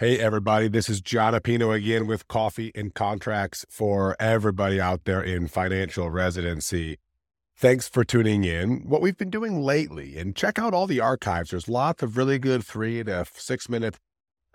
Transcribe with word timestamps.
Hey, 0.00 0.20
everybody, 0.20 0.68
this 0.68 0.88
is 0.88 1.00
Jon 1.00 1.32
Appino 1.32 1.74
again 1.74 2.06
with 2.06 2.28
Coffee 2.28 2.70
and 2.76 2.94
Contracts 2.94 3.66
for 3.68 4.14
everybody 4.20 4.80
out 4.80 5.06
there 5.06 5.20
in 5.20 5.48
financial 5.48 6.08
residency. 6.08 6.98
Thanks 7.56 7.88
for 7.88 8.04
tuning 8.04 8.44
in. 8.44 8.88
What 8.88 9.00
we've 9.00 9.18
been 9.18 9.28
doing 9.28 9.60
lately, 9.60 10.16
and 10.16 10.36
check 10.36 10.56
out 10.56 10.72
all 10.72 10.86
the 10.86 11.00
archives. 11.00 11.50
There's 11.50 11.68
lots 11.68 12.04
of 12.04 12.16
really 12.16 12.38
good 12.38 12.64
three 12.64 13.02
to 13.02 13.26
six 13.34 13.68
minute 13.68 13.98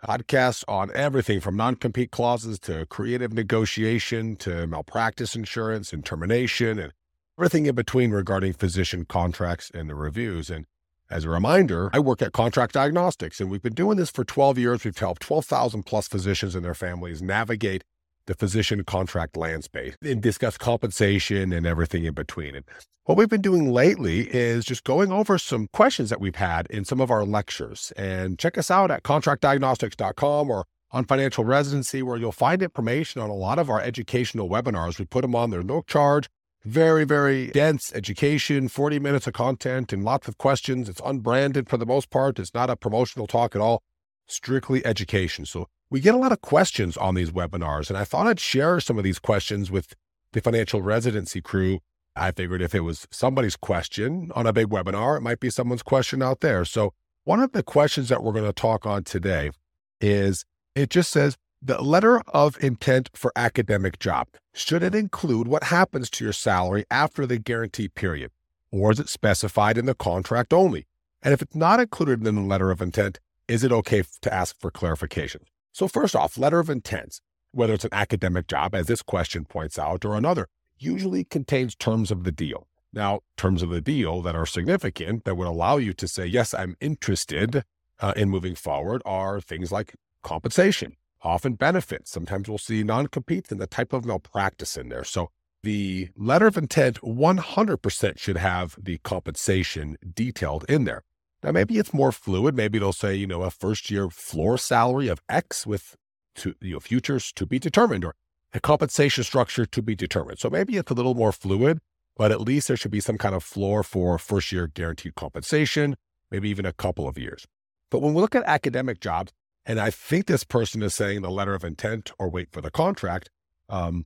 podcasts 0.02 0.64
on 0.70 0.90
everything 0.96 1.42
from 1.42 1.58
non 1.58 1.76
compete 1.76 2.12
clauses 2.12 2.58
to 2.60 2.86
creative 2.86 3.34
negotiation 3.34 4.38
to 4.38 4.66
malpractice 4.66 5.36
insurance 5.36 5.92
and 5.92 6.06
termination 6.06 6.80
and 6.80 6.94
everything 7.38 7.66
in 7.66 7.76
between 7.76 8.12
regarding 8.12 8.54
physician 8.54 9.04
contracts 9.04 9.70
and 9.74 9.90
the 9.90 9.96
reviews. 9.96 10.50
And 10.50 10.68
as 11.14 11.26
a 11.26 11.30
reminder, 11.30 11.92
I 11.94 12.00
work 12.00 12.24
at 12.24 12.34
Contract 12.34 12.74
Diagnostics, 12.74 13.40
and 13.40 13.52
we've 13.52 13.62
been 13.62 13.76
doing 13.76 13.98
this 13.98 14.10
for 14.10 14.24
12 14.24 14.58
years. 14.58 14.84
We've 14.84 14.98
helped 14.98 15.22
12,000 15.22 15.84
plus 15.84 16.08
physicians 16.08 16.56
and 16.56 16.66
their 16.66 16.74
families 16.74 17.22
navigate 17.22 17.84
the 18.26 18.34
physician 18.34 18.84
contract 18.84 19.38
landscape 19.38 19.94
and 20.02 20.24
discuss 20.24 20.58
compensation 20.58 21.54
and 21.54 21.68
everything 21.68 22.06
in 22.06 22.16
between. 22.16 22.56
And 22.56 22.66
what 23.04 23.16
we've 23.16 23.30
been 23.30 23.42
doing 23.42 23.72
lately 23.72 24.22
is 24.34 24.66
just 24.66 24.84
going 24.86 25.12
over 25.12 25.38
some 25.38 25.68
questions 25.72 26.10
that 26.10 26.20
we've 26.20 26.36
had 26.36 26.66
in 26.72 26.84
some 26.84 27.00
of 27.00 27.12
our 27.12 27.26
lectures. 27.26 27.94
And 27.96 28.40
check 28.40 28.58
us 28.58 28.72
out 28.72 28.90
at 28.90 29.04
contractdiagnostics.com 29.04 30.50
or 30.50 30.66
on 30.92 31.06
financial 31.06 31.44
residency, 31.44 32.02
where 32.02 32.18
you'll 32.18 32.32
find 32.32 32.64
information 32.64 33.22
on 33.22 33.30
a 33.30 33.36
lot 33.36 33.60
of 33.60 33.70
our 33.70 33.82
educational 33.82 34.50
webinars. 34.50 34.98
We 34.98 35.06
put 35.06 35.22
them 35.22 35.36
on 35.36 35.52
there, 35.52 35.64
no 35.64 35.84
charge. 35.86 36.28
Very, 36.66 37.04
very 37.04 37.48
dense 37.48 37.92
education, 37.94 38.70
40 38.70 39.00
minutes 39.00 39.28
of 39.28 39.34
content 39.34 39.92
and 39.92 40.04
lots 40.04 40.30
of 40.30 40.38
questions. 40.38 40.88
It's 40.88 41.02
unbranded 41.04 41.68
for 41.70 41.76
the 41.76 41.86
most 41.86 42.10
part. 42.10 42.40
It's 42.40 42.54
not 42.54 42.70
a 42.70 42.78
promotional 42.78 43.28
talk 43.28 43.54
at 43.54 43.62
all, 43.62 43.84
strictly 44.28 44.86
education. 44.86 45.46
So 45.46 45.68
we 45.90 46.00
get 46.00 46.16
a 46.16 46.18
lot 46.18 46.32
of 46.32 46.40
questions 46.40 46.96
on 46.96 47.16
these 47.16 47.32
webinars, 47.32 47.90
and 47.90 47.98
I 47.98 48.06
thought 48.06 48.28
I'd 48.28 48.40
share 48.40 48.80
some 48.80 48.98
of 48.98 49.04
these 49.04 49.20
questions 49.20 49.70
with 49.70 49.94
the 50.32 50.40
financial 50.40 50.82
residency 50.82 51.42
crew. 51.42 51.80
I 52.16 52.32
figured 52.32 52.62
if 52.62 52.74
it 52.74 52.82
was 52.82 53.08
somebody's 53.12 53.58
question 53.58 54.32
on 54.34 54.48
a 54.48 54.54
big 54.54 54.68
webinar, 54.68 55.18
it 55.18 55.22
might 55.22 55.42
be 55.42 55.50
someone's 55.50 55.84
question 55.84 56.24
out 56.24 56.40
there. 56.40 56.64
So 56.64 56.94
one 57.26 57.42
of 57.42 57.52
the 57.52 57.64
questions 57.64 58.08
that 58.10 58.24
we're 58.24 58.32
going 58.32 58.46
to 58.46 58.54
talk 58.54 58.86
on 58.86 59.04
today 59.04 59.52
is 60.00 60.46
it 60.76 60.90
just 60.90 61.12
says, 61.12 61.36
the 61.66 61.82
letter 61.82 62.20
of 62.28 62.62
intent 62.62 63.10
for 63.14 63.32
academic 63.38 63.98
job, 63.98 64.28
should 64.54 64.84
it 64.84 64.94
include 64.94 65.48
what 65.48 65.66
happens 65.66 66.10
to 66.10 66.24
your 66.26 66.34
salary 66.34 66.84
after 66.92 67.26
the 67.26 67.38
guarantee 67.38 67.88
period? 67.88 68.32
Or 68.72 68.92
is 68.92 69.00
it 69.00 69.08
specified 69.08 69.78
in 69.78 69.86
the 69.86 69.96
contract 69.96 70.52
only? 70.52 70.88
And 71.22 71.34
if 71.34 71.42
it's 71.42 71.56
not 71.56 71.80
included 71.80 72.28
in 72.28 72.36
the 72.36 72.42
letter 72.42 72.70
of 72.70 72.82
intent, 72.82 73.20
is 73.48 73.64
it 73.64 73.72
okay 73.72 74.04
to 74.22 74.34
ask 74.34 74.60
for 74.60 74.72
clarification? 74.72 75.42
So, 75.72 75.88
first 75.88 76.16
off, 76.16 76.38
letter 76.38 76.60
of 76.60 76.70
intent, 76.70 77.22
whether 77.52 77.74
it's 77.74 77.86
an 77.86 77.94
academic 77.94 78.48
job, 78.48 78.76
as 78.76 78.88
this 78.88 79.02
question 79.02 79.46
points 79.46 79.80
out, 79.80 80.04
or 80.04 80.16
another, 80.16 80.48
usually 80.78 81.24
contains 81.24 81.76
terms 81.76 82.12
of 82.12 82.26
the 82.26 82.32
deal. 82.32 82.68
Now, 82.92 83.22
terms 83.38 83.64
of 83.64 83.70
the 83.70 83.82
deal 83.82 84.22
that 84.22 84.36
are 84.36 84.46
significant 84.46 85.24
that 85.24 85.36
would 85.36 85.48
allow 85.48 85.78
you 85.78 85.94
to 85.94 86.08
say, 86.08 86.26
yes, 86.26 86.54
I'm 86.54 86.76
interested 86.82 87.64
uh, 88.00 88.14
in 88.18 88.30
moving 88.30 88.56
forward 88.56 89.02
are 89.06 89.40
things 89.40 89.72
like 89.72 89.96
compensation, 90.24 90.98
often 91.24 91.54
benefits. 91.54 92.12
Sometimes 92.12 92.48
we'll 92.48 92.58
see 92.58 92.84
non 92.84 93.08
competes 93.08 93.52
and 93.52 93.60
the 93.60 93.68
type 93.68 93.94
of 93.94 94.06
malpractice 94.06 94.78
in 94.78 94.90
there. 94.90 95.04
So 95.04 95.30
the 95.64 96.10
letter 96.18 96.48
of 96.48 96.58
intent 96.58 97.00
100% 97.02 98.20
should 98.20 98.38
have 98.38 98.76
the 98.82 98.98
compensation 99.00 99.98
detailed 100.14 100.66
in 100.68 100.84
there. 100.84 101.04
Now, 101.42 101.52
maybe 101.52 101.78
it's 101.78 101.94
more 101.94 102.12
fluid. 102.12 102.56
Maybe 102.56 102.78
it'll 102.78 102.94
say, 102.94 103.16
you 103.16 103.28
know, 103.28 103.44
a 103.44 103.52
first 103.52 103.90
year 103.90 104.10
floor 104.10 104.58
salary 104.58 105.08
of 105.08 105.22
X 105.28 105.66
with 105.66 105.96
to, 106.36 106.56
you 106.62 106.74
know, 106.74 106.80
futures 106.80 107.32
to 107.34 107.46
be 107.46 107.60
determined 107.60 108.06
or 108.06 108.16
a 108.54 108.60
compensation 108.60 109.24
structure 109.24 109.66
to 109.66 109.82
be 109.82 109.96
determined. 109.96 110.40
So 110.40 110.50
maybe 110.50 110.78
it's 110.78 110.92
a 110.92 110.94
little 110.94 111.16
more 111.16 111.32
fluid, 111.32 111.80
but 112.16 112.32
at 112.32 112.42
least 112.42 112.68
there 112.68 112.78
should 112.78 112.92
be 112.92 113.00
some 113.00 113.18
kind 113.18 113.36
of 113.36 113.44
floor 113.44 113.84
for 113.84 114.18
first 114.18 114.52
year 114.52 114.68
guaranteed 114.68 115.16
compensation, 115.16 115.96
maybe 116.32 116.50
even 116.50 116.66
a 116.66 116.74
couple 116.74 117.08
of 117.08 117.18
years. 117.18 117.46
But 117.90 118.02
when 118.02 118.14
we 118.14 118.22
look 118.22 118.36
at 118.36 118.44
academic 118.46 119.00
jobs, 119.00 119.34
and 119.66 119.80
I 119.80 119.90
think 119.90 120.26
this 120.26 120.44
person 120.44 120.82
is 120.82 120.94
saying 120.94 121.22
the 121.22 121.32
letter 121.32 121.54
of 121.54 121.64
intent 121.64 122.12
or 122.20 122.30
wait 122.30 122.50
for 122.52 122.62
the 122.62 122.72
contract. 122.72 123.30
Um, 123.70 124.06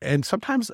and 0.00 0.24
sometimes 0.24 0.70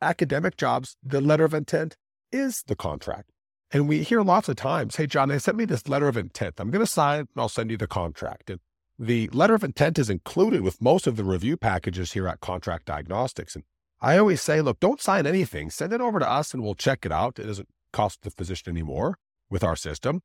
academic 0.00 0.56
jobs, 0.56 0.96
the 1.02 1.20
letter 1.20 1.44
of 1.44 1.54
intent 1.54 1.96
is 2.30 2.62
the 2.66 2.76
contract. 2.76 3.30
And 3.70 3.88
we 3.88 4.02
hear 4.02 4.20
lots 4.20 4.50
of 4.50 4.56
times, 4.56 4.96
hey, 4.96 5.06
Jon, 5.06 5.30
they 5.30 5.38
sent 5.38 5.56
me 5.56 5.64
this 5.64 5.88
letter 5.88 6.08
of 6.08 6.16
intent. 6.16 6.56
I'm 6.58 6.70
going 6.70 6.84
to 6.84 6.90
sign 6.90 7.20
and 7.20 7.28
I'll 7.36 7.48
send 7.48 7.70
you 7.70 7.78
the 7.78 7.86
contract. 7.86 8.50
And 8.50 8.60
the 8.98 9.28
letter 9.28 9.54
of 9.54 9.64
intent 9.64 9.98
is 9.98 10.10
included 10.10 10.60
with 10.60 10.82
most 10.82 11.06
of 11.06 11.16
the 11.16 11.24
review 11.24 11.56
packages 11.56 12.12
here 12.12 12.28
at 12.28 12.40
Contract 12.40 12.84
Diagnostics. 12.84 13.54
And 13.54 13.64
I 14.02 14.18
always 14.18 14.42
say, 14.42 14.60
look, 14.60 14.80
don't 14.80 15.00
sign 15.00 15.26
anything. 15.26 15.70
Send 15.70 15.94
it 15.94 16.02
over 16.02 16.18
to 16.18 16.30
us 16.30 16.52
and 16.52 16.62
we'll 16.62 16.74
check 16.74 17.06
it 17.06 17.12
out. 17.12 17.38
It 17.38 17.46
doesn't 17.46 17.68
cost 17.94 18.22
the 18.22 18.30
physician 18.30 18.70
anymore 18.70 19.16
with 19.48 19.64
our 19.64 19.76
system 19.76 20.20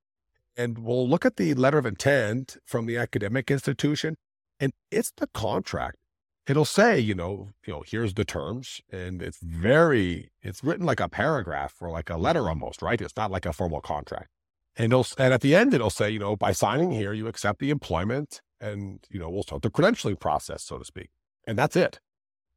and 0.58 0.80
we'll 0.80 1.08
look 1.08 1.26
at 1.26 1.38
the 1.38 1.54
letter 1.54 1.78
of 1.78 1.86
intent 1.86 2.58
from 2.66 2.88
the 2.88 2.98
academic 2.98 3.52
institution 3.52 4.16
and 4.60 4.74
it's 4.90 5.12
the 5.16 5.28
contract. 5.28 5.98
It'll 6.48 6.66
say 6.66 7.00
you 7.00 7.14
know 7.14 7.50
you 7.66 7.74
know 7.74 7.84
here's 7.86 8.16
the 8.16 8.26
terms 8.26 8.82
and 8.92 9.22
it's 9.22 9.40
very 9.42 10.32
it's 10.42 10.64
written 10.64 10.86
like 10.86 11.00
a 11.00 11.08
paragraph 11.08 11.76
or 11.80 11.92
like 11.92 12.10
a 12.10 12.18
letter 12.18 12.50
almost 12.50 12.82
right? 12.82 13.00
It's 13.00 13.16
not 13.16 13.32
like 13.32 13.46
a 13.46 13.54
formal 13.54 13.82
contract. 13.82 14.30
And 14.76 14.92
it'll 14.92 15.06
and 15.18 15.34
at 15.34 15.42
the 15.42 15.56
end 15.56 15.74
it'll 15.74 15.90
say 15.90 16.10
you 16.10 16.20
know 16.20 16.36
by 16.36 16.52
signing 16.52 16.92
here 16.92 17.14
you 17.14 17.28
accept 17.28 17.60
the 17.60 17.70
employment 17.70 18.42
and 18.60 19.06
you 19.10 19.20
know 19.20 19.30
we'll 19.30 19.44
start 19.44 19.62
the 19.62 19.70
credentialing 19.70 20.20
process 20.20 20.64
so 20.64 20.78
to 20.80 20.86
speak. 20.86 21.10
And 21.46 21.58
that's 21.58 21.76
it. 21.76 22.00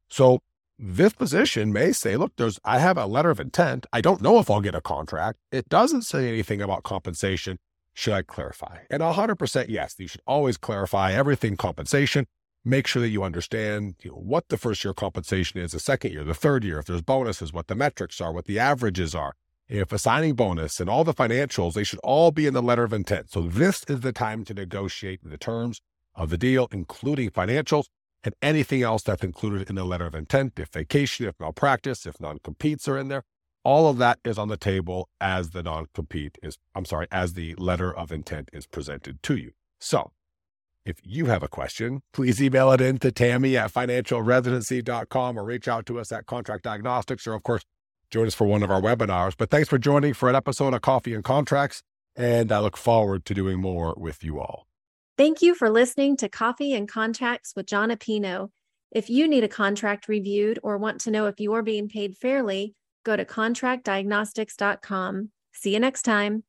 So 0.09 0.39
this 0.79 1.13
position 1.13 1.71
may 1.71 1.91
say 1.91 2.17
look 2.17 2.31
there's 2.37 2.59
i 2.65 2.79
have 2.79 2.97
a 2.97 3.05
letter 3.05 3.29
of 3.29 3.39
intent. 3.39 3.85
I 3.93 4.01
don't 4.01 4.21
know 4.21 4.39
if 4.39 4.49
i'll 4.49 4.61
get 4.61 4.73
a 4.73 4.81
contract. 4.81 5.37
It 5.51 5.67
doesn't 5.67 6.03
say 6.03 6.29
anything 6.29 6.61
about 6.61 6.83
compensation 6.83 7.57
should 8.01 8.13
I 8.13 8.23
clarify? 8.23 8.79
And 8.89 9.03
100% 9.03 9.65
yes, 9.69 9.95
you 9.99 10.07
should 10.07 10.21
always 10.25 10.57
clarify 10.57 11.13
everything 11.13 11.55
compensation. 11.55 12.25
Make 12.65 12.87
sure 12.87 13.01
that 13.01 13.09
you 13.09 13.23
understand 13.23 13.95
you 14.01 14.09
know, 14.09 14.17
what 14.17 14.49
the 14.49 14.57
first 14.57 14.83
year 14.83 14.93
compensation 14.93 15.59
is, 15.59 15.71
the 15.71 15.79
second 15.79 16.11
year, 16.11 16.23
the 16.23 16.33
third 16.33 16.63
year, 16.63 16.79
if 16.79 16.85
there's 16.85 17.03
bonuses, 17.03 17.53
what 17.53 17.67
the 17.67 17.75
metrics 17.75 18.19
are, 18.19 18.31
what 18.31 18.45
the 18.45 18.57
averages 18.57 19.13
are. 19.13 19.33
If 19.67 19.91
a 19.91 19.99
signing 19.99 20.33
bonus 20.33 20.79
and 20.79 20.89
all 20.89 21.03
the 21.03 21.13
financials, 21.13 21.73
they 21.73 21.83
should 21.83 21.99
all 21.99 22.31
be 22.31 22.47
in 22.47 22.55
the 22.55 22.61
letter 22.61 22.83
of 22.83 22.91
intent. 22.91 23.31
So 23.31 23.43
this 23.43 23.83
is 23.87 23.99
the 23.99 24.11
time 24.11 24.45
to 24.45 24.53
negotiate 24.55 25.19
the 25.23 25.37
terms 25.37 25.79
of 26.15 26.31
the 26.31 26.37
deal, 26.37 26.67
including 26.71 27.29
financials 27.29 27.85
and 28.23 28.33
anything 28.41 28.81
else 28.81 29.03
that's 29.03 29.23
included 29.23 29.69
in 29.69 29.75
the 29.75 29.85
letter 29.85 30.07
of 30.07 30.15
intent. 30.15 30.53
If 30.57 30.69
vacation, 30.69 31.27
if 31.27 31.39
malpractice, 31.39 32.07
if 32.07 32.19
non-competes 32.19 32.87
are 32.87 32.97
in 32.97 33.09
there, 33.09 33.23
all 33.63 33.89
of 33.89 33.97
that 33.97 34.19
is 34.23 34.37
on 34.37 34.47
the 34.47 34.57
table 34.57 35.09
as 35.19 35.51
the 35.51 35.63
non 35.63 35.87
compete 35.93 36.37
is, 36.41 36.57
I'm 36.75 36.85
sorry, 36.85 37.07
as 37.11 37.33
the 37.33 37.55
letter 37.55 37.95
of 37.95 38.11
intent 38.11 38.49
is 38.53 38.65
presented 38.65 39.21
to 39.23 39.35
you. 39.35 39.51
So 39.79 40.11
if 40.85 40.97
you 41.03 41.27
have 41.27 41.43
a 41.43 41.47
question, 41.47 42.01
please 42.11 42.41
email 42.41 42.71
it 42.71 42.81
in 42.81 42.97
to 42.99 43.11
Tammy 43.11 43.55
at 43.55 43.71
financialresidency.com 43.71 45.37
or 45.37 45.43
reach 45.43 45.67
out 45.67 45.85
to 45.85 45.99
us 45.99 46.11
at 46.11 46.25
Contract 46.25 46.63
Diagnostics 46.63 47.27
or, 47.27 47.33
of 47.33 47.43
course, 47.43 47.63
join 48.09 48.27
us 48.27 48.33
for 48.33 48.45
one 48.47 48.63
of 48.63 48.71
our 48.71 48.81
webinars. 48.81 49.35
But 49.37 49.49
thanks 49.49 49.69
for 49.69 49.77
joining 49.77 50.13
for 50.13 50.27
an 50.29 50.35
episode 50.35 50.73
of 50.73 50.81
Coffee 50.81 51.13
and 51.13 51.23
Contracts. 51.23 51.83
And 52.15 52.51
I 52.51 52.59
look 52.59 52.77
forward 52.77 53.25
to 53.25 53.33
doing 53.33 53.59
more 53.59 53.95
with 53.97 54.23
you 54.23 54.39
all. 54.39 54.67
Thank 55.17 55.41
you 55.41 55.53
for 55.53 55.69
listening 55.69 56.17
to 56.17 56.29
Coffee 56.29 56.73
and 56.73 56.87
Contracts 56.87 57.53
with 57.55 57.67
Jon 57.67 57.89
Appino. 57.89 58.49
If 58.91 59.09
you 59.09 59.27
need 59.27 59.43
a 59.43 59.47
contract 59.47 60.07
reviewed 60.07 60.59
or 60.63 60.77
want 60.77 60.99
to 61.01 61.11
know 61.11 61.27
if 61.27 61.39
you 61.39 61.53
are 61.53 61.61
being 61.61 61.87
paid 61.87 62.17
fairly, 62.17 62.73
go 63.03 63.15
to 63.15 63.25
contractdiagnostics.com. 63.25 65.29
See 65.53 65.73
you 65.73 65.79
next 65.79 66.03
time. 66.03 66.43